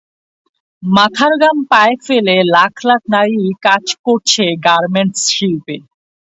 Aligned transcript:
মাথার 0.83 1.33
ঘাম 1.41 1.57
পায়ে 1.71 1.95
ফেলে 2.05 2.35
লাখ 2.55 2.73
লাখ 2.83 3.01
নারী 3.13 3.35
কাজ 3.65 3.85
করছে 4.05 4.43
গার্মেন্টস 4.65 5.21
শিল্পে। 5.29 5.75